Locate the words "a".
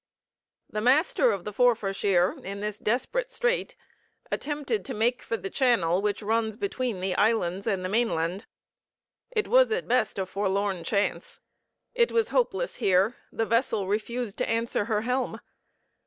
10.17-10.25